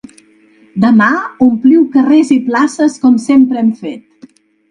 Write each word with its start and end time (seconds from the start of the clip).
Demà 0.85 1.09
ompliu 1.47 1.83
carrers 1.97 2.33
i 2.37 2.39
places 2.47 2.97
com 3.05 3.21
sempre 3.29 3.61
hem 3.65 3.71
fet. 3.85 4.29